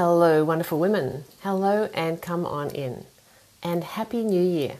Hello, 0.00 0.44
wonderful 0.44 0.78
women. 0.78 1.24
Hello, 1.40 1.90
and 1.92 2.22
come 2.22 2.46
on 2.46 2.70
in. 2.70 3.04
And 3.64 3.82
Happy 3.82 4.22
New 4.22 4.40
Year. 4.40 4.76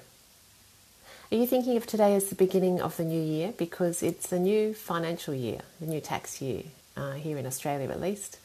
Are 1.32 1.36
you 1.36 1.44
thinking 1.44 1.76
of 1.76 1.88
today 1.88 2.14
as 2.14 2.28
the 2.28 2.36
beginning 2.36 2.80
of 2.80 2.96
the 2.96 3.02
new 3.02 3.20
year? 3.20 3.52
Because 3.58 4.00
it's 4.00 4.28
the 4.28 4.38
new 4.38 4.74
financial 4.74 5.34
year, 5.34 5.62
the 5.80 5.86
new 5.86 6.00
tax 6.00 6.40
year, 6.40 6.62
uh, 6.96 7.14
here 7.14 7.36
in 7.36 7.46
Australia 7.46 7.88
at 7.88 8.00
least. 8.00 8.38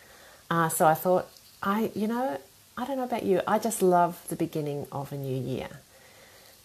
Uh, 0.50 0.68
so 0.68 0.88
I 0.88 0.96
thought, 0.96 1.28
I, 1.62 1.92
you 1.94 2.08
know, 2.08 2.40
I 2.76 2.88
don't 2.88 2.98
know 2.98 3.04
about 3.04 3.22
you, 3.22 3.42
I 3.46 3.60
just 3.60 3.84
love 3.84 4.28
the 4.30 4.36
beginning 4.36 4.88
of 4.92 5.12
a 5.12 5.16
new 5.16 5.40
year. 5.40 5.70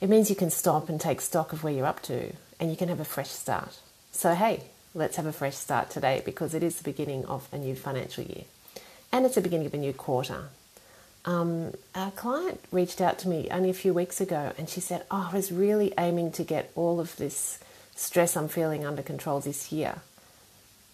It 0.00 0.09
means 0.09 0.30
you 0.30 0.36
can 0.36 0.50
stop 0.50 0.88
and 0.88 0.98
take 0.98 1.20
stock 1.20 1.52
of 1.52 1.62
where 1.62 1.75
you're 1.75 1.84
up 1.84 2.00
to, 2.04 2.32
and 2.59 2.70
you 2.70 2.79
can 2.79 2.88
have 2.88 3.00
a 3.00 3.04
fresh 3.04 3.29
start. 3.29 3.79
So, 4.12 4.34
hey, 4.34 4.62
let's 4.95 5.16
have 5.16 5.27
a 5.27 5.34
fresh 5.34 5.56
start 5.56 5.90
today 5.90 6.22
because 6.25 6.54
it 6.54 6.62
is 6.62 6.77
the 6.77 6.90
beginning 6.90 7.27
of 7.27 7.46
a 7.52 7.59
new 7.59 7.75
financial 7.75 8.25
year 8.25 8.45
and 9.12 9.25
it's 9.25 9.34
the 9.34 9.40
beginning 9.40 9.67
of 9.67 9.75
a 9.75 9.79
new 9.79 9.93
quarter. 9.93 10.48
Um, 11.25 11.75
a 11.94 12.11
client 12.12 12.61
reached 12.71 13.00
out 13.00 13.18
to 13.21 13.29
me 13.29 13.48
only 13.50 13.71
a 13.71 13.75
few 13.75 13.93
weeks 13.93 14.21
ago 14.21 14.53
and 14.57 14.68
she 14.68 14.81
said, 14.81 15.04
Oh, 15.11 15.29
I 15.31 15.36
was 15.36 15.53
really 15.53 15.93
aiming 15.98 16.32
to 16.32 16.44
get 16.44 16.71
all 16.75 17.00
of 17.00 17.17
this 17.17 17.58
stress 17.94 18.36
I'm 18.36 18.48
feeling 18.48 18.86
under 18.86 19.03
control 19.03 19.40
this 19.40 19.72
year. 19.72 20.00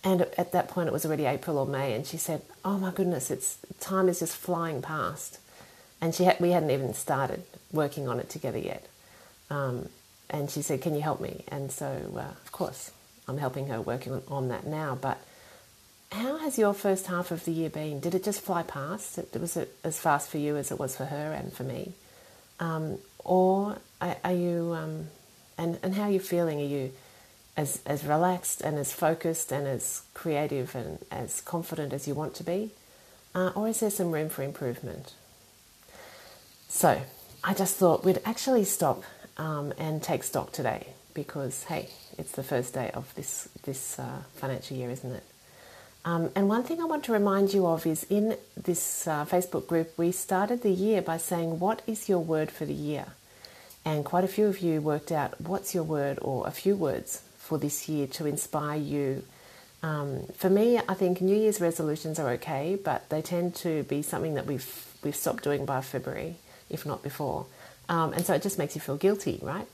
And 0.04 0.23
at 0.37 0.52
that 0.52 0.68
point, 0.68 0.88
it 0.88 0.92
was 0.92 1.06
already 1.06 1.24
April 1.24 1.56
or 1.56 1.66
May, 1.66 1.95
and 1.95 2.06
she 2.06 2.18
said, 2.18 2.42
"Oh 2.62 2.77
my 2.78 2.90
goodness, 2.90 3.30
it's 3.30 3.56
time 3.80 4.10
is 4.10 4.18
just 4.18 4.37
flying 4.37 4.82
past." 4.82 5.38
And 6.01 6.15
she 6.15 6.24
had, 6.24 6.38
we 6.40 6.51
hadn't 6.51 6.70
even 6.70 6.92
started 6.92 7.42
working 7.73 8.06
on 8.06 8.20
it 8.20 8.28
together 8.28 8.59
yet. 8.59 8.87
Um, 9.48 9.88
and 10.28 10.51
she 10.51 10.60
said, 10.60 10.82
"Can 10.82 10.95
you 10.95 11.01
help 11.01 11.23
me?" 11.23 11.45
And 11.48 11.73
so, 11.73 11.87
uh, 12.16 12.20
of 12.45 12.52
course, 12.52 12.90
I'm 13.26 13.38
helping 13.38 13.68
her 13.68 13.80
working 13.80 14.12
on, 14.12 14.23
on 14.28 14.48
that 14.48 14.66
now. 14.66 14.95
But 14.95 15.18
has 16.44 16.58
your 16.58 16.74
first 16.74 17.06
half 17.06 17.30
of 17.30 17.46
the 17.46 17.50
year 17.50 17.70
been? 17.70 18.00
Did 18.00 18.14
it 18.14 18.22
just 18.22 18.42
fly 18.42 18.62
past? 18.62 19.18
Was 19.40 19.56
it 19.56 19.74
as 19.82 19.98
fast 19.98 20.28
for 20.28 20.36
you 20.36 20.56
as 20.56 20.70
it 20.70 20.78
was 20.78 20.95
for 20.95 21.06
her 21.06 21.32
and 21.32 21.51
for 21.51 21.62
me? 21.62 21.95
Um, 22.60 22.98
or 23.20 23.78
are, 24.02 24.32
you, 24.32 24.74
um, 24.74 25.06
and, 25.56 25.78
and 25.82 25.95
how 25.95 26.02
are 26.02 26.10
you 26.10 26.20
feeling? 26.20 26.60
Are 26.60 26.66
you 26.66 26.92
as, 27.56 27.80
as 27.86 28.04
relaxed 28.04 28.60
and 28.60 28.76
as 28.76 28.92
focused 28.92 29.52
and 29.52 29.66
as 29.66 30.02
creative 30.12 30.74
and 30.74 30.98
as 31.10 31.40
confident 31.40 31.95
as 31.95 32.06
you 32.06 32.14
want 32.14 32.34
to 32.34 32.45
be? 32.45 32.73
Uh, 33.34 33.51
or 33.54 33.66
is 33.66 33.80
there 33.80 33.88
some 33.88 34.12
room 34.12 34.29
for 34.29 34.42
improvement? 34.42 35.14
So 36.68 37.01
I 37.42 37.54
just 37.54 37.76
thought 37.76 38.04
we'd 38.04 38.20
actually 38.26 38.64
stop 38.64 39.02
um, 39.38 39.73
and 39.79 40.02
take 40.02 40.23
stock 40.23 40.52
today 40.52 40.88
because, 41.14 41.64
hey, 41.64 41.88
it's 42.18 42.32
the 42.32 42.42
first 42.42 42.74
day 42.74 42.90
of 42.92 43.14
this, 43.14 43.48
this 43.62 43.98
uh, 43.98 44.24
financial 44.34 44.76
year, 44.76 44.90
isn't 44.90 45.10
it? 45.10 45.24
Um, 46.05 46.30
and 46.35 46.49
one 46.49 46.63
thing 46.63 46.80
I 46.80 46.85
want 46.85 47.05
to 47.05 47.13
remind 47.13 47.55
you 47.55 47.66
of 47.66 47.87
is 47.87 48.05
in 48.10 48.37
this 48.57 49.09
uh, 49.09 49.24
Facebook 49.24 49.66
group, 49.66 49.97
we 49.97 50.13
started 50.13 50.63
the 50.63 50.71
year 50.71 51.01
by 51.01 51.16
saying, 51.16 51.59
What 51.59 51.80
is 51.87 52.09
your 52.09 52.19
word 52.19 52.51
for 52.51 52.66
the 52.66 52.74
year? 52.74 53.07
And 53.85 54.05
quite 54.05 54.25
a 54.25 54.29
few 54.29 54.47
of 54.47 54.60
you 54.60 54.80
worked 54.80 55.13
out 55.13 55.41
what's 55.41 55.75
your 55.75 55.85
word 55.85 56.19
or 56.23 56.47
a 56.47 56.51
few 56.51 56.77
words 56.77 57.23
for 57.38 57.59
this 57.59 57.88
year 57.88 58.07
to 58.07 58.27
inspire 58.27 58.79
you. 58.79 59.25
Um, 59.82 60.25
for 60.37 60.49
me, 60.49 60.79
I 60.79 60.95
think 60.95 61.21
New 61.21 61.37
Year's 61.37 61.60
resolutions 61.60 62.19
are 62.19 62.30
okay, 62.32 62.79
but 62.82 63.09
they 63.10 63.21
tend 63.21 63.55
to 63.57 63.82
be 63.85 64.00
something 64.03 64.34
that 64.34 64.47
we've 64.47 64.87
we've 65.03 65.16
stopped 65.16 65.44
doing 65.44 65.65
by 65.66 65.81
February, 65.82 66.37
if 66.71 66.87
not 66.87 67.03
before. 67.03 67.47
Um, 67.88 68.15
and 68.15 68.25
so 68.25 68.34
it 68.34 68.43
just 68.43 68.59
makes 68.59 68.75
you 68.75 68.81
feel 68.81 68.97
guilty, 68.97 69.38
right? 69.43 69.66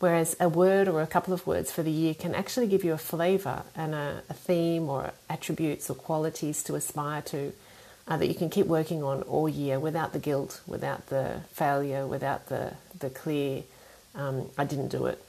Whereas 0.00 0.36
a 0.38 0.48
word 0.48 0.86
or 0.86 1.02
a 1.02 1.06
couple 1.06 1.34
of 1.34 1.46
words 1.46 1.72
for 1.72 1.82
the 1.82 1.90
year 1.90 2.14
can 2.14 2.34
actually 2.34 2.68
give 2.68 2.84
you 2.84 2.92
a 2.92 2.98
flavour 2.98 3.64
and 3.74 3.94
a, 3.94 4.22
a, 4.30 4.34
theme 4.34 4.88
or 4.88 5.12
attributes 5.28 5.90
or 5.90 5.94
qualities 5.94 6.62
to 6.64 6.76
aspire 6.76 7.20
to 7.22 7.52
uh, 8.06 8.16
that 8.16 8.28
you 8.28 8.34
can 8.34 8.48
keep 8.48 8.66
working 8.66 9.02
on 9.02 9.22
all 9.22 9.48
year 9.48 9.80
without 9.80 10.12
the 10.12 10.20
guilt, 10.20 10.60
without 10.68 11.08
the 11.08 11.40
failure, 11.52 12.06
without 12.06 12.46
the, 12.46 12.74
the 13.00 13.10
clear, 13.10 13.64
um, 14.14 14.48
I 14.56 14.64
didn't 14.64 14.88
do 14.88 15.06
it, 15.06 15.22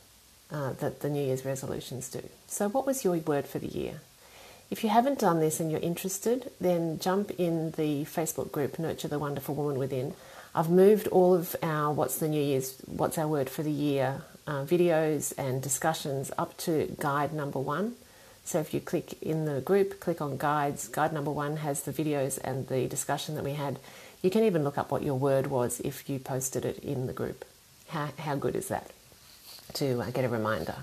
uh, 0.52 0.74
that 0.74 1.02
the 1.02 1.10
New 1.10 1.24
Year's 1.24 1.44
resolutions 1.44 2.08
do. 2.10 2.22
So, 2.48 2.70
what 2.70 2.86
was 2.86 3.04
your 3.04 3.18
word 3.18 3.48
for 3.48 3.58
the 3.58 3.68
year? 3.68 4.02
If 4.70 4.84
you 4.84 4.90
haven't 4.90 5.18
done 5.18 5.40
this 5.40 5.60
and 5.60 5.72
you're 5.72 5.80
interested, 5.80 6.52
then 6.62 7.00
jump 7.00 7.32
in 7.40 7.72
the 7.72 8.06
Facebook 8.06 8.52
group 8.52 8.78
Nurture 8.78 9.08
the 9.08 9.18
Wonderful 9.18 9.56
Woman 9.56 9.80
Within. 9.80 10.14
I've 10.54 10.70
moved 10.70 11.08
all 11.08 11.34
of 11.34 11.56
our 11.64 11.92
What's 11.92 12.20
the 12.20 12.28
New 12.28 12.42
Year's, 12.42 12.78
What's 12.86 13.18
Our 13.18 13.28
Word 13.28 13.50
for 13.50 13.64
the 13.64 13.72
Year 13.72 14.22
uh, 14.50 14.66
videos 14.66 15.32
and 15.38 15.62
discussions 15.62 16.32
up 16.36 16.58
to 16.58 16.96
guide 17.00 17.34
number 17.34 17.60
one. 17.60 17.94
So 18.44 18.60
if 18.60 18.74
you 18.74 18.80
click 18.80 19.22
in 19.22 19.46
the 19.46 19.62
group, 19.62 20.00
click 20.00 20.22
on 20.22 20.38
guides, 20.38 20.88
guide 20.88 21.14
number 21.14 21.30
one 21.30 21.58
has 21.58 21.84
the 21.84 21.94
videos 21.94 22.40
and 22.44 22.68
the 22.68 22.88
discussion 22.88 23.36
that 23.36 23.44
we 23.44 23.54
had. 23.54 23.78
You 24.24 24.32
can 24.32 24.44
even 24.44 24.64
look 24.64 24.80
up 24.80 24.90
what 24.90 25.04
your 25.04 25.14
word 25.14 25.48
was 25.48 25.80
if 25.82 26.10
you 26.10 26.18
posted 26.18 26.66
it 26.66 26.80
in 26.80 27.06
the 27.06 27.14
group. 27.14 27.46
How, 27.90 28.10
how 28.18 28.36
good 28.36 28.56
is 28.56 28.70
that 28.70 28.90
to 29.74 30.02
uh, 30.02 30.10
get 30.10 30.26
a 30.26 30.30
reminder? 30.30 30.78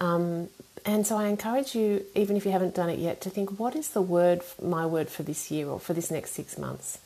Um, 0.00 0.48
and 0.86 1.06
so 1.06 1.18
I 1.18 1.28
encourage 1.28 1.74
you, 1.74 2.06
even 2.14 2.34
if 2.38 2.46
you 2.46 2.52
haven't 2.52 2.74
done 2.74 2.88
it 2.88 2.98
yet, 2.98 3.20
to 3.20 3.30
think 3.30 3.58
what 3.58 3.76
is 3.76 3.90
the 3.90 4.00
word, 4.00 4.40
my 4.62 4.86
word 4.86 5.10
for 5.10 5.22
this 5.22 5.50
year 5.50 5.68
or 5.68 5.78
for 5.78 5.92
this 5.92 6.10
next 6.10 6.32
six 6.32 6.56
months? 6.56 6.98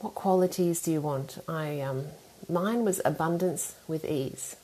What 0.00 0.16
qualities 0.16 0.82
do 0.82 0.90
you 0.90 1.00
want? 1.00 1.38
I 1.48 1.80
um, 1.80 2.06
mine 2.48 2.84
was 2.84 3.00
abundance 3.04 3.76
with 3.86 4.04
ease. 4.04 4.56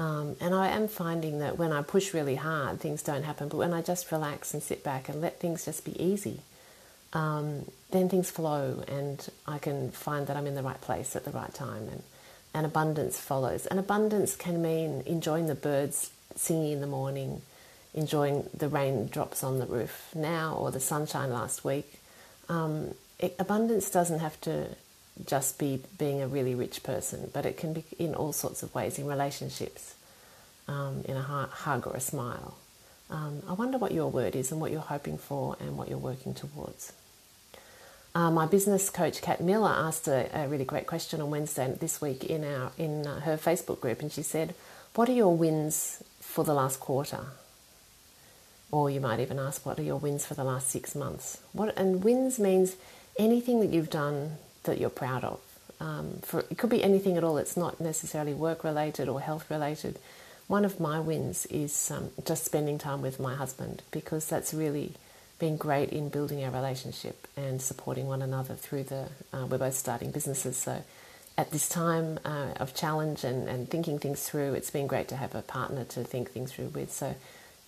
Um, 0.00 0.34
and 0.40 0.54
I 0.54 0.68
am 0.68 0.88
finding 0.88 1.40
that 1.40 1.58
when 1.58 1.72
I 1.72 1.82
push 1.82 2.14
really 2.14 2.36
hard, 2.36 2.80
things 2.80 3.02
don't 3.02 3.24
happen. 3.24 3.48
But 3.48 3.58
when 3.58 3.74
I 3.74 3.82
just 3.82 4.10
relax 4.10 4.54
and 4.54 4.62
sit 4.62 4.82
back 4.82 5.10
and 5.10 5.20
let 5.20 5.38
things 5.38 5.66
just 5.66 5.84
be 5.84 6.02
easy, 6.02 6.40
um, 7.12 7.66
then 7.90 8.08
things 8.08 8.30
flow 8.30 8.82
and 8.88 9.28
I 9.46 9.58
can 9.58 9.90
find 9.90 10.26
that 10.26 10.38
I'm 10.38 10.46
in 10.46 10.54
the 10.54 10.62
right 10.62 10.80
place 10.80 11.14
at 11.16 11.26
the 11.26 11.30
right 11.30 11.52
time 11.52 11.86
and, 11.92 12.02
and 12.54 12.64
abundance 12.64 13.20
follows. 13.20 13.66
And 13.66 13.78
abundance 13.78 14.36
can 14.36 14.62
mean 14.62 15.02
enjoying 15.04 15.48
the 15.48 15.54
birds 15.54 16.10
singing 16.34 16.72
in 16.72 16.80
the 16.80 16.86
morning, 16.86 17.42
enjoying 17.92 18.48
the 18.56 18.68
raindrops 18.68 19.44
on 19.44 19.58
the 19.58 19.66
roof 19.66 20.08
now 20.14 20.54
or 20.54 20.70
the 20.70 20.80
sunshine 20.80 21.30
last 21.30 21.62
week. 21.62 22.00
Um, 22.48 22.94
it, 23.18 23.36
abundance 23.38 23.90
doesn't 23.90 24.20
have 24.20 24.40
to 24.42 24.68
just 25.26 25.58
be 25.58 25.82
being 25.98 26.22
a 26.22 26.28
really 26.28 26.54
rich 26.54 26.82
person, 26.82 27.30
but 27.32 27.46
it 27.46 27.56
can 27.56 27.72
be 27.72 27.84
in 27.98 28.14
all 28.14 28.32
sorts 28.32 28.62
of 28.62 28.74
ways 28.74 28.98
in 28.98 29.06
relationships, 29.06 29.94
um, 30.68 31.02
in 31.06 31.16
a 31.16 31.22
hug 31.22 31.86
or 31.86 31.94
a 31.94 32.00
smile. 32.00 32.56
Um, 33.10 33.42
I 33.48 33.54
wonder 33.54 33.76
what 33.76 33.92
your 33.92 34.08
word 34.08 34.36
is 34.36 34.52
and 34.52 34.60
what 34.60 34.70
you're 34.70 34.80
hoping 34.80 35.18
for 35.18 35.56
and 35.60 35.76
what 35.76 35.88
you're 35.88 35.98
working 35.98 36.32
towards. 36.32 36.92
Uh, 38.14 38.30
my 38.30 38.46
business 38.46 38.90
coach 38.90 39.22
Kat 39.22 39.40
Miller 39.40 39.70
asked 39.70 40.08
a, 40.08 40.28
a, 40.36 40.48
really 40.48 40.64
great 40.64 40.86
question 40.86 41.20
on 41.20 41.30
Wednesday 41.30 41.72
this 41.78 42.00
week 42.00 42.24
in 42.24 42.44
our 42.44 42.72
in 42.76 43.06
uh, 43.06 43.20
her 43.20 43.36
Facebook 43.36 43.80
group, 43.80 44.00
and 44.00 44.10
she 44.10 44.22
said, 44.22 44.54
"What 44.94 45.08
are 45.08 45.12
your 45.12 45.36
wins 45.36 46.02
for 46.20 46.42
the 46.42 46.54
last 46.54 46.80
quarter?" 46.80 47.26
Or 48.72 48.90
you 48.90 49.00
might 49.00 49.20
even 49.20 49.38
ask, 49.38 49.64
"What 49.64 49.78
are 49.78 49.84
your 49.84 49.98
wins 49.98 50.26
for 50.26 50.34
the 50.34 50.42
last 50.42 50.70
six 50.70 50.96
months?" 50.96 51.38
What 51.52 51.76
and 51.78 52.02
wins 52.02 52.40
means 52.40 52.74
anything 53.16 53.60
that 53.60 53.70
you've 53.70 53.90
done 53.90 54.38
that 54.64 54.78
you're 54.78 54.90
proud 54.90 55.24
of. 55.24 55.40
Um, 55.80 56.18
for 56.22 56.40
it 56.50 56.58
could 56.58 56.70
be 56.70 56.82
anything 56.82 57.16
at 57.16 57.24
all. 57.24 57.38
It's 57.38 57.56
not 57.56 57.80
necessarily 57.80 58.34
work 58.34 58.64
related 58.64 59.08
or 59.08 59.20
health 59.20 59.50
related. 59.50 59.98
One 60.46 60.64
of 60.64 60.80
my 60.80 61.00
wins 61.00 61.46
is 61.46 61.90
um, 61.90 62.10
just 62.24 62.44
spending 62.44 62.78
time 62.78 63.02
with 63.02 63.20
my 63.20 63.34
husband 63.34 63.82
because 63.90 64.26
that's 64.26 64.52
really 64.52 64.94
been 65.38 65.56
great 65.56 65.90
in 65.90 66.10
building 66.10 66.44
our 66.44 66.50
relationship 66.50 67.26
and 67.36 67.62
supporting 67.62 68.06
one 68.06 68.20
another 68.20 68.54
through 68.54 68.84
the. 68.84 69.08
Uh, 69.32 69.46
we're 69.46 69.58
both 69.58 69.74
starting 69.74 70.10
businesses, 70.10 70.56
so 70.56 70.82
at 71.38 71.50
this 71.52 71.68
time 71.68 72.18
uh, 72.24 72.52
of 72.56 72.74
challenge 72.74 73.24
and, 73.24 73.48
and 73.48 73.70
thinking 73.70 73.98
things 73.98 74.28
through, 74.28 74.52
it's 74.52 74.70
been 74.70 74.86
great 74.86 75.08
to 75.08 75.16
have 75.16 75.34
a 75.34 75.40
partner 75.40 75.84
to 75.84 76.04
think 76.04 76.30
things 76.30 76.52
through 76.52 76.68
with. 76.68 76.92
So, 76.92 77.14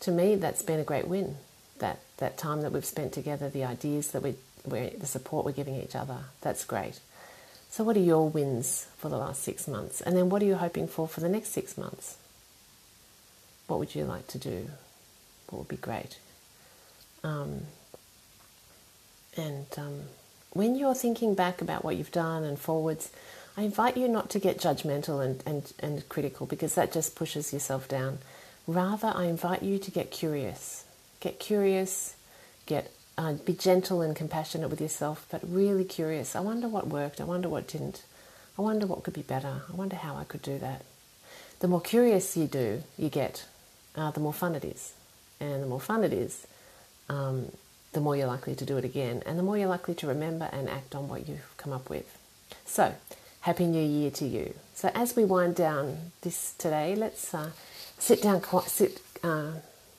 to 0.01 0.11
me, 0.11 0.35
that's 0.35 0.63
been 0.63 0.81
a 0.81 0.85
great 0.85 1.09
win. 1.09 1.37
That 1.79 2.01
that 2.19 2.37
time 2.37 2.61
that 2.63 2.73
we've 2.73 2.85
spent 2.85 3.13
together, 3.13 3.49
the 3.49 3.65
ideas 3.65 4.11
that 4.11 4.23
we 4.23 4.35
we're, 4.64 4.91
the 4.91 5.06
support 5.06 5.44
we're 5.44 5.53
giving 5.53 5.76
each 5.76 5.97
other. 5.97 6.19
That's 6.41 6.64
great. 6.64 7.00
So, 7.70 7.85
what 7.85 7.97
are 7.97 8.00
your 8.00 8.29
wins 8.29 8.87
for 8.99 9.09
the 9.09 9.17
last 9.17 9.43
six 9.43 9.67
months? 9.67 10.00
And 10.00 10.17
then, 10.17 10.29
what 10.29 10.43
are 10.43 10.47
you 10.47 10.56
hoping 10.56 10.87
for 10.87 11.09
for 11.09 11.20
the 11.20 11.29
next 11.29 11.50
six 11.50 11.79
months? 11.79 12.17
What 13.67 13.79
would 13.79 13.94
you 13.94 14.05
like 14.05 14.26
to 14.29 14.38
do? 14.38 14.69
What 15.49 15.61
would 15.61 15.69
be 15.69 15.76
great? 15.76 16.19
Um, 17.25 17.62
and 19.37 19.67
um, 19.79 20.03
when 20.53 20.76
you're 20.76 20.94
thinking 20.94 21.35
back 21.35 21.62
about 21.62 21.85
what 21.85 21.97
you've 21.97 22.12
done 22.12 22.44
and 22.44 22.59
forwards, 22.59 23.11
I 23.56 23.62
invite 23.62 23.97
you 23.97 24.09
not 24.09 24.31
to 24.31 24.38
get 24.38 24.59
judgmental 24.59 25.25
and, 25.25 25.43
and, 25.47 25.73
and 25.79 26.09
critical 26.09 26.47
because 26.47 26.75
that 26.75 26.93
just 26.93 27.14
pushes 27.14 27.53
yourself 27.53 27.88
down. 27.88 28.19
Rather, 28.67 29.12
I 29.14 29.25
invite 29.25 29.62
you 29.62 29.79
to 29.79 29.91
get 29.91 30.11
curious. 30.11 30.85
Get 31.20 31.38
curious, 31.38 32.17
get 32.67 32.93
uh, 33.19 33.35
be 33.35 33.53
gentle 33.53 34.00
and 34.00 34.17
compassionate 34.17 34.70
with 34.70 34.81
yourself, 34.81 35.26
but 35.31 35.41
really 35.47 35.85
curious. 35.85 36.35
I 36.35 36.41
wonder 36.41 36.69
what 36.69 36.87
worked. 36.88 37.20
I 37.20 37.25
wonder 37.25 37.49
what 37.49 37.67
didn't. 37.67 38.05
I 38.59 38.62
wonder 38.62 38.87
what 38.87 39.03
could 39.03 39.14
be 39.14 39.23
better. 39.23 39.62
I 39.70 39.75
wonder 39.75 39.97
how 39.97 40.17
I 40.17 40.25
could 40.25 40.43
do 40.43 40.59
that. 40.59 40.82
The 41.61 41.69
more 41.69 41.81
curious 41.81 42.37
you 42.37 42.47
do, 42.47 42.82
you 42.99 43.09
get, 43.09 43.44
uh, 43.97 44.11
the 44.11 44.20
more 44.20 44.32
fun 44.32 44.55
it 44.55 44.64
is, 44.64 44.93
and 45.41 45.62
the 45.62 45.67
more 45.67 45.81
fun 45.81 46.05
it 46.05 46.12
is, 46.12 46.47
um, 47.09 47.53
the 47.93 48.00
more 48.00 48.17
you're 48.17 48.26
likely 48.26 48.55
to 48.55 48.64
do 48.64 48.76
it 48.79 48.85
again, 48.85 49.23
and 49.26 49.38
the 49.38 49.43
more 49.43 49.56
you're 49.56 49.69
likely 49.69 49.94
to 49.94 50.06
remember 50.06 50.49
and 50.53 50.69
act 50.69 50.94
on 50.94 51.09
what 51.09 51.29
you've 51.29 51.56
come 51.56 51.73
up 51.73 51.88
with. 51.88 52.19
So, 52.64 52.94
Happy 53.43 53.67
New 53.67 53.85
Year 53.85 54.11
to 54.12 54.26
you. 54.26 54.55
So, 54.75 54.91
as 54.94 55.14
we 55.14 55.25
wind 55.25 55.55
down 55.55 56.12
this 56.23 56.55
today, 56.59 56.94
let's 56.97 57.32
uh, 57.35 57.50
sit 57.99 58.23
down, 58.23 58.43
sit 58.67 59.00
uh, 59.23 59.53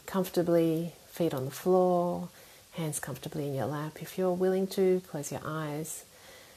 comfortably, 0.05 0.93
feet 1.11 1.33
on 1.33 1.45
the 1.45 1.51
floor, 1.51 2.29
hands 2.73 2.99
comfortably 2.99 3.47
in 3.47 3.53
your 3.53 3.65
lap. 3.65 3.97
If 4.01 4.17
you're 4.17 4.31
willing 4.31 4.67
to, 4.67 5.01
close 5.07 5.31
your 5.31 5.41
eyes. 5.45 6.05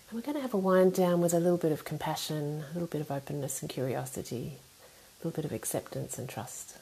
And 0.08 0.16
we're 0.16 0.22
going 0.22 0.36
to 0.36 0.42
have 0.42 0.54
a 0.54 0.58
wind 0.58 0.94
down 0.94 1.20
with 1.20 1.34
a 1.34 1.40
little 1.40 1.58
bit 1.58 1.72
of 1.72 1.84
compassion, 1.84 2.64
a 2.70 2.72
little 2.74 2.88
bit 2.88 3.00
of 3.00 3.10
openness 3.10 3.60
and 3.60 3.70
curiosity, 3.70 4.54
a 4.56 5.26
little 5.26 5.36
bit 5.36 5.44
of 5.44 5.52
acceptance 5.52 6.18
and 6.18 6.28
trust. 6.28 6.78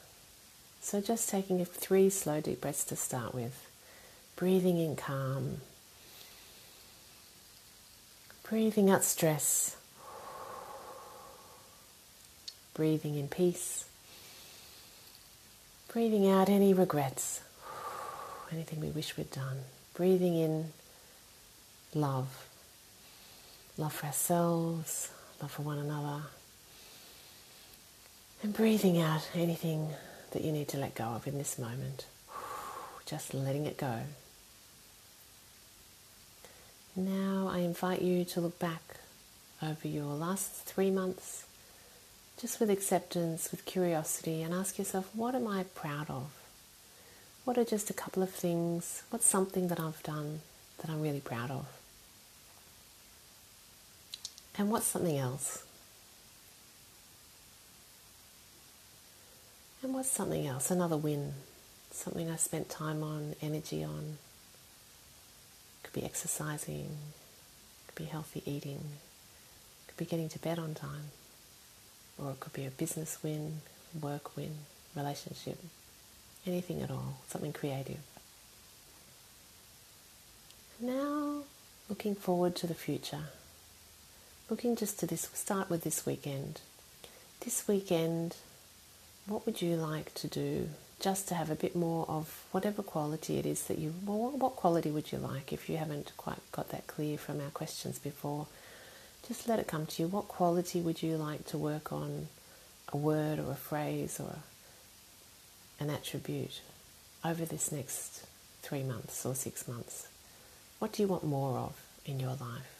So, 0.81 1.01
just 1.01 1.29
taking 1.29 1.63
three 1.65 2.09
slow, 2.09 2.41
deep 2.41 2.61
breaths 2.61 2.83
to 2.85 2.95
start 2.95 3.33
with, 3.33 3.67
breathing 4.35 4.77
in 4.77 4.95
calm, 4.95 5.61
breathing 8.47 8.89
out 8.91 9.03
stress, 9.03 9.75
breathing 12.75 13.15
in 13.15 13.27
peace, 13.27 13.85
breathing 15.91 16.29
out 16.29 16.49
any 16.49 16.73
regrets, 16.73 17.41
anything 18.51 18.79
we 18.79 18.89
wish 18.89 19.17
we'd 19.17 19.31
done, 19.31 19.57
breathing 19.93 20.35
in 20.35 20.71
love, 21.93 22.47
love 23.77 23.93
for 23.93 24.07
ourselves, 24.07 25.11
love 25.41 25.51
for 25.51 25.61
one 25.61 25.77
another, 25.77 26.23
and 28.43 28.53
breathing 28.53 28.99
out 29.01 29.27
anything 29.33 29.89
that 30.31 30.43
you 30.43 30.51
need 30.51 30.67
to 30.69 30.77
let 30.77 30.95
go 30.95 31.05
of 31.05 31.27
in 31.27 31.37
this 31.37 31.57
moment, 31.57 32.05
just 33.05 33.33
letting 33.33 33.65
it 33.65 33.77
go. 33.77 34.01
Now 36.95 37.49
I 37.51 37.59
invite 37.59 38.01
you 38.01 38.23
to 38.25 38.41
look 38.41 38.57
back 38.59 38.81
over 39.61 39.87
your 39.87 40.13
last 40.13 40.51
three 40.65 40.91
months 40.91 41.45
just 42.39 42.59
with 42.59 42.69
acceptance, 42.69 43.49
with 43.51 43.65
curiosity, 43.65 44.41
and 44.41 44.53
ask 44.53 44.77
yourself, 44.77 45.09
what 45.13 45.35
am 45.35 45.47
I 45.47 45.63
proud 45.63 46.09
of? 46.09 46.29
What 47.45 47.57
are 47.57 47.63
just 47.63 47.89
a 47.89 47.93
couple 47.93 48.23
of 48.23 48.31
things? 48.31 49.03
What's 49.11 49.25
something 49.25 49.67
that 49.69 49.79
I've 49.79 50.01
done 50.03 50.41
that 50.79 50.89
I'm 50.89 51.01
really 51.01 51.21
proud 51.21 51.51
of? 51.51 51.67
And 54.57 54.71
what's 54.71 54.87
something 54.87 55.17
else? 55.17 55.63
And 59.83 59.93
what's 59.93 60.09
something 60.09 60.47
else? 60.47 60.71
Another 60.71 60.97
win. 60.97 61.33
Something 61.91 62.29
I 62.29 62.35
spent 62.35 62.67
time 62.69 63.03
on, 63.03 63.35
energy 63.41 63.83
on. 63.83 64.17
Could 65.83 65.93
be 65.93 66.03
exercising, 66.03 66.89
could 67.87 67.95
be 67.95 68.05
healthy 68.05 68.41
eating, 68.45 68.81
could 69.87 69.97
be 69.97 70.05
getting 70.05 70.29
to 70.29 70.39
bed 70.39 70.57
on 70.57 70.73
time 70.73 71.11
or 72.17 72.31
it 72.31 72.39
could 72.39 72.53
be 72.53 72.65
a 72.65 72.71
business 72.71 73.19
win, 73.23 73.61
work 74.01 74.35
win, 74.35 74.51
relationship, 74.95 75.57
anything 76.45 76.81
at 76.81 76.91
all, 76.91 77.17
something 77.27 77.53
creative. 77.53 77.99
Now, 80.79 81.43
looking 81.89 82.15
forward 82.15 82.55
to 82.57 82.67
the 82.67 82.73
future, 82.73 83.23
looking 84.49 84.75
just 84.75 84.99
to 84.99 85.07
this, 85.07 85.29
start 85.33 85.69
with 85.69 85.83
this 85.83 86.05
weekend. 86.05 86.61
This 87.41 87.67
weekend, 87.67 88.35
what 89.27 89.45
would 89.45 89.61
you 89.61 89.75
like 89.75 90.13
to 90.15 90.27
do 90.27 90.69
just 90.99 91.27
to 91.27 91.35
have 91.35 91.49
a 91.49 91.55
bit 91.55 91.75
more 91.75 92.05
of 92.07 92.43
whatever 92.51 92.81
quality 92.81 93.37
it 93.37 93.45
is 93.45 93.63
that 93.63 93.77
you, 93.77 93.93
well, 94.05 94.31
what 94.31 94.55
quality 94.55 94.91
would 94.91 95.11
you 95.11 95.17
like 95.17 95.51
if 95.51 95.69
you 95.69 95.77
haven't 95.77 96.11
quite 96.17 96.39
got 96.51 96.69
that 96.69 96.87
clear 96.87 97.17
from 97.17 97.41
our 97.41 97.49
questions 97.49 97.99
before? 97.99 98.47
just 99.27 99.47
let 99.47 99.59
it 99.59 99.67
come 99.67 99.85
to 99.85 100.03
you. 100.03 100.07
What 100.07 100.27
quality 100.27 100.81
would 100.81 101.01
you 101.01 101.17
like 101.17 101.45
to 101.47 101.57
work 101.57 101.91
on? 101.91 102.27
A 102.93 102.97
word 102.97 103.39
or 103.39 103.51
a 103.51 103.55
phrase 103.55 104.19
or 104.19 104.35
an 105.79 105.89
attribute 105.89 106.61
over 107.23 107.45
this 107.45 107.71
next 107.71 108.25
three 108.61 108.83
months 108.83 109.25
or 109.25 109.35
six 109.35 109.67
months? 109.67 110.07
What 110.79 110.93
do 110.93 111.01
you 111.01 111.07
want 111.07 111.23
more 111.23 111.57
of 111.57 111.75
in 112.05 112.19
your 112.19 112.31
life? 112.31 112.75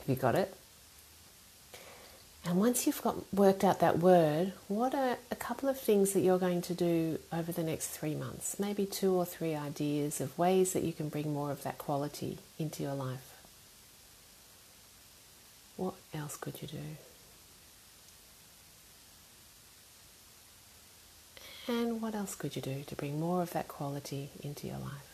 Have 0.00 0.08
you 0.08 0.16
got 0.16 0.34
it? 0.34 0.54
And 2.44 2.58
once 2.58 2.86
you've 2.86 3.02
got 3.02 3.16
worked 3.34 3.62
out 3.62 3.80
that 3.80 3.98
word, 3.98 4.54
what 4.68 4.94
are 4.94 5.18
a 5.30 5.36
couple 5.36 5.68
of 5.68 5.78
things 5.78 6.12
that 6.12 6.20
you're 6.20 6.38
going 6.38 6.62
to 6.62 6.74
do 6.74 7.18
over 7.30 7.52
the 7.52 7.62
next 7.62 7.88
three 7.88 8.14
months? 8.14 8.58
Maybe 8.58 8.86
two 8.86 9.12
or 9.12 9.26
three 9.26 9.54
ideas 9.54 10.20
of 10.20 10.38
ways 10.38 10.72
that 10.72 10.82
you 10.82 10.94
can 10.94 11.10
bring 11.10 11.34
more 11.34 11.50
of 11.50 11.62
that 11.64 11.76
quality 11.76 12.38
into 12.58 12.82
your 12.82 12.94
life. 12.94 13.34
What 15.76 15.94
else 16.14 16.36
could 16.36 16.62
you 16.62 16.68
do? 16.68 16.78
And 21.68 22.00
what 22.00 22.14
else 22.14 22.34
could 22.34 22.56
you 22.56 22.62
do 22.62 22.82
to 22.86 22.96
bring 22.96 23.20
more 23.20 23.42
of 23.42 23.50
that 23.50 23.68
quality 23.68 24.30
into 24.42 24.66
your 24.66 24.78
life? 24.78 25.08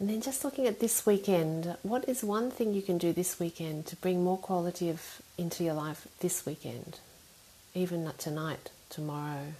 And 0.00 0.08
then 0.08 0.20
just 0.20 0.44
looking 0.44 0.66
at 0.66 0.80
this 0.80 1.06
weekend, 1.06 1.76
what 1.82 2.08
is 2.08 2.22
one 2.22 2.50
thing 2.50 2.74
you 2.74 2.82
can 2.82 2.98
do 2.98 3.12
this 3.12 3.38
weekend 3.38 3.86
to 3.86 3.96
bring 3.96 4.22
more 4.22 4.38
quality 4.38 4.90
of 4.90 5.22
into 5.36 5.62
your 5.64 5.74
life 5.74 6.06
this 6.20 6.44
weekend? 6.44 6.98
Even 7.74 8.10
tonight, 8.18 8.70
tomorrow. 8.90 9.54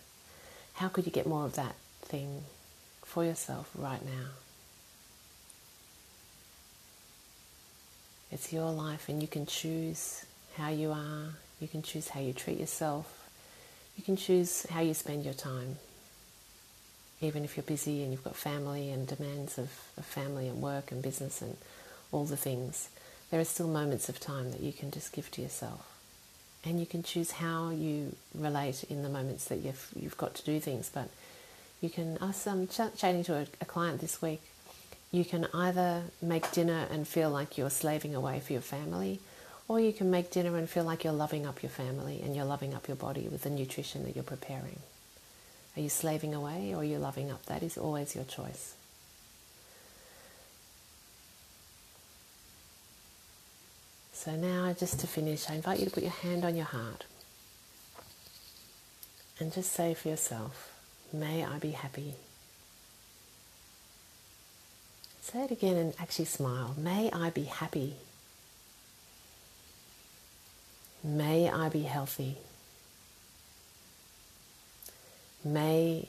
How 0.74 0.88
could 0.88 1.06
you 1.06 1.12
get 1.12 1.26
more 1.26 1.44
of 1.44 1.54
that 1.54 1.74
thing 2.02 2.42
for 3.02 3.24
yourself 3.24 3.70
right 3.76 4.04
now? 4.04 4.28
It's 8.30 8.52
your 8.52 8.70
life, 8.70 9.08
and 9.08 9.22
you 9.22 9.28
can 9.28 9.46
choose 9.46 10.24
how 10.56 10.68
you 10.70 10.92
are, 10.92 11.30
you 11.60 11.68
can 11.68 11.82
choose 11.82 12.08
how 12.08 12.20
you 12.20 12.32
treat 12.32 12.58
yourself, 12.58 13.28
you 13.96 14.02
can 14.02 14.16
choose 14.16 14.66
how 14.70 14.80
you 14.80 14.94
spend 14.94 15.24
your 15.24 15.34
time. 15.34 15.76
Even 17.20 17.44
if 17.44 17.56
you're 17.56 17.64
busy 17.64 18.02
and 18.02 18.12
you've 18.12 18.22
got 18.22 18.36
family 18.36 18.90
and 18.90 19.08
demands 19.08 19.58
of, 19.58 19.70
of 19.96 20.04
family 20.04 20.46
and 20.46 20.62
work 20.62 20.92
and 20.92 21.02
business 21.02 21.42
and 21.42 21.56
all 22.12 22.24
the 22.24 22.36
things, 22.36 22.88
there 23.30 23.40
are 23.40 23.44
still 23.44 23.66
moments 23.66 24.08
of 24.08 24.20
time 24.20 24.52
that 24.52 24.60
you 24.60 24.72
can 24.72 24.90
just 24.92 25.12
give 25.12 25.30
to 25.32 25.42
yourself. 25.42 25.94
And 26.64 26.78
you 26.78 26.86
can 26.86 27.02
choose 27.02 27.32
how 27.32 27.70
you 27.70 28.14
relate 28.34 28.84
in 28.84 29.02
the 29.02 29.08
moments 29.08 29.46
that 29.46 29.58
you've, 29.58 29.88
you've 29.96 30.16
got 30.16 30.34
to 30.36 30.44
do 30.44 30.60
things. 30.60 30.90
But 30.92 31.08
you 31.80 31.90
can, 31.90 32.18
I 32.20 32.26
was 32.26 32.46
um, 32.46 32.68
ch- 32.68 32.96
chatting 32.96 33.24
to 33.24 33.34
a, 33.34 33.46
a 33.60 33.64
client 33.64 34.00
this 34.00 34.22
week 34.22 34.42
you 35.10 35.24
can 35.24 35.46
either 35.54 36.02
make 36.20 36.50
dinner 36.52 36.86
and 36.90 37.06
feel 37.06 37.30
like 37.30 37.56
you're 37.56 37.70
slaving 37.70 38.14
away 38.14 38.40
for 38.40 38.52
your 38.52 38.62
family, 38.62 39.20
or 39.68 39.78
you 39.78 39.92
can 39.92 40.10
make 40.10 40.30
dinner 40.30 40.56
and 40.56 40.68
feel 40.68 40.84
like 40.84 41.04
you're 41.04 41.12
loving 41.12 41.46
up 41.46 41.62
your 41.62 41.70
family 41.70 42.20
and 42.24 42.34
you're 42.34 42.46
loving 42.46 42.74
up 42.74 42.88
your 42.88 42.96
body 42.96 43.28
with 43.28 43.42
the 43.42 43.50
nutrition 43.50 44.04
that 44.04 44.14
you're 44.16 44.24
preparing. 44.24 44.80
Are 45.76 45.80
you 45.80 45.90
slaving 45.90 46.34
away 46.34 46.72
or 46.72 46.78
are 46.78 46.84
you 46.84 46.98
loving 46.98 47.30
up? 47.30 47.44
That 47.46 47.62
is 47.62 47.76
always 47.76 48.14
your 48.14 48.24
choice. 48.24 48.74
So 54.14 54.34
now, 54.34 54.74
just 54.76 54.98
to 55.00 55.06
finish, 55.06 55.48
I 55.48 55.54
invite 55.54 55.78
you 55.78 55.84
to 55.84 55.92
put 55.92 56.02
your 56.02 56.12
hand 56.12 56.44
on 56.44 56.56
your 56.56 56.64
heart 56.64 57.04
and 59.38 59.52
just 59.52 59.70
say 59.70 59.94
for 59.94 60.08
yourself, 60.08 60.72
May 61.12 61.44
I 61.44 61.58
be 61.58 61.70
happy. 61.70 62.14
Say 65.20 65.44
it 65.44 65.50
again 65.50 65.76
and 65.76 65.94
actually 66.00 66.24
smile. 66.24 66.74
May 66.76 67.10
I 67.12 67.30
be 67.30 67.44
happy. 67.44 67.94
May 71.02 71.48
I 71.50 71.68
be 71.68 71.82
healthy. 71.82 72.38
May 75.44 76.08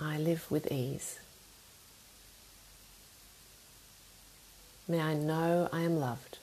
I 0.00 0.18
live 0.18 0.50
with 0.50 0.70
ease. 0.70 1.18
May 4.86 5.00
I 5.00 5.14
know 5.14 5.68
I 5.72 5.80
am 5.80 5.98
loved. 5.98 6.38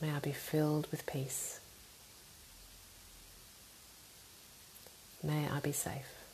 May 0.00 0.12
I 0.12 0.18
be 0.20 0.32
filled 0.32 0.86
with 0.90 1.04
peace. 1.06 1.60
May 5.22 5.48
I 5.48 5.60
be 5.60 5.72
safe. 5.72 6.25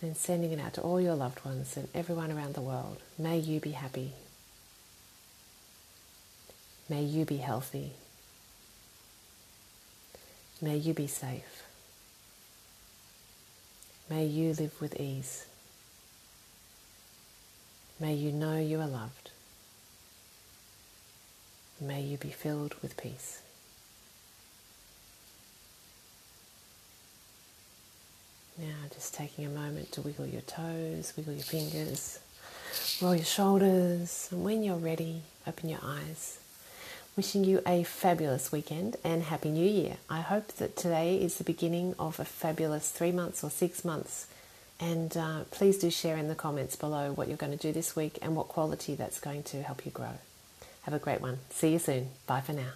Then 0.00 0.14
sending 0.14 0.52
it 0.52 0.60
out 0.60 0.74
to 0.74 0.80
all 0.80 1.00
your 1.00 1.16
loved 1.16 1.44
ones 1.44 1.76
and 1.76 1.88
everyone 1.94 2.30
around 2.30 2.54
the 2.54 2.60
world. 2.60 2.98
May 3.18 3.38
you 3.38 3.58
be 3.58 3.72
happy. 3.72 4.12
May 6.88 7.02
you 7.02 7.24
be 7.24 7.38
healthy. 7.38 7.92
May 10.62 10.76
you 10.76 10.94
be 10.94 11.06
safe. 11.06 11.64
May 14.08 14.24
you 14.24 14.54
live 14.54 14.80
with 14.80 14.98
ease. 14.98 15.46
May 18.00 18.14
you 18.14 18.32
know 18.32 18.58
you 18.58 18.80
are 18.80 18.86
loved. 18.86 19.30
May 21.80 22.02
you 22.02 22.16
be 22.16 22.30
filled 22.30 22.74
with 22.82 22.96
peace. 22.96 23.42
Now, 28.58 28.74
just 28.92 29.14
taking 29.14 29.46
a 29.46 29.50
moment 29.50 29.92
to 29.92 30.00
wiggle 30.00 30.26
your 30.26 30.40
toes, 30.40 31.12
wiggle 31.16 31.34
your 31.34 31.44
fingers, 31.44 32.18
roll 33.00 33.14
your 33.14 33.24
shoulders, 33.24 34.28
and 34.32 34.42
when 34.42 34.64
you're 34.64 34.76
ready, 34.76 35.22
open 35.46 35.68
your 35.68 35.78
eyes. 35.80 36.40
Wishing 37.16 37.44
you 37.44 37.62
a 37.66 37.84
fabulous 37.84 38.50
weekend 38.50 38.96
and 39.04 39.22
Happy 39.22 39.50
New 39.50 39.68
Year. 39.68 39.98
I 40.10 40.22
hope 40.22 40.48
that 40.54 40.76
today 40.76 41.16
is 41.16 41.38
the 41.38 41.44
beginning 41.44 41.94
of 42.00 42.18
a 42.18 42.24
fabulous 42.24 42.90
three 42.90 43.12
months 43.12 43.44
or 43.44 43.50
six 43.50 43.84
months. 43.84 44.26
And 44.80 45.16
uh, 45.16 45.44
please 45.52 45.78
do 45.78 45.88
share 45.88 46.16
in 46.16 46.26
the 46.26 46.34
comments 46.34 46.74
below 46.74 47.12
what 47.12 47.28
you're 47.28 47.36
going 47.36 47.56
to 47.56 47.58
do 47.58 47.72
this 47.72 47.94
week 47.94 48.18
and 48.22 48.34
what 48.34 48.48
quality 48.48 48.96
that's 48.96 49.20
going 49.20 49.44
to 49.44 49.62
help 49.62 49.84
you 49.86 49.92
grow. 49.92 50.18
Have 50.82 50.94
a 50.94 50.98
great 50.98 51.20
one. 51.20 51.38
See 51.50 51.72
you 51.72 51.78
soon. 51.78 52.10
Bye 52.26 52.40
for 52.40 52.54
now. 52.54 52.72